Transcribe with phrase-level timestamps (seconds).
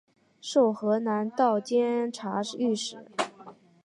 [0.41, 3.05] 授河南道监察御史。